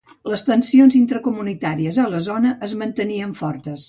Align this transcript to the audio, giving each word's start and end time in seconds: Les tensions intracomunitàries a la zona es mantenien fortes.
Les 0.31 0.43
tensions 0.45 0.95
intracomunitàries 0.99 1.99
a 2.05 2.05
la 2.13 2.21
zona 2.29 2.55
es 2.69 2.73
mantenien 2.83 3.37
fortes. 3.43 3.77